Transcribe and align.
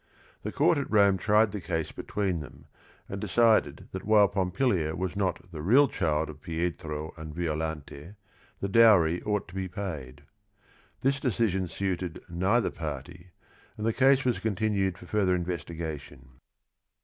The 0.41 0.51
court 0.51 0.79
at 0.79 0.89
Rome 0.89 1.19
tried 1.19 1.51
the 1.51 1.61
case 1.61 1.91
between 1.91 2.39
them 2.39 2.65
and 3.07 3.21
decided 3.21 3.87
that 3.91 4.03
while 4.03 4.27
Pompilia 4.27 4.95
was 4.95 5.15
not 5.15 5.51
the 5.51 5.61
real 5.61 5.87
child 5.87 6.27
of 6.27 6.41
Pietro 6.41 7.13
and 7.17 7.35
Violante, 7.35 8.15
the 8.61 8.67
dowry 8.67 9.21
ought 9.21 9.47
to 9.49 9.53
be 9.53 9.67
paid. 9.67 10.23
This 11.01 11.19
decision 11.19 11.67
suited 11.67 12.19
neither 12.27 12.71
party, 12.71 13.27
and 13.77 13.85
the 13.85 13.93
case 13.93 14.25
was 14.25 14.39
continued 14.39 14.97
for 14.97 15.05
further 15.05 15.35
investigation. 15.35 16.29